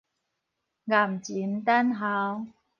[0.03, 0.03] 儑
[1.21, 2.47] 蟳等鱟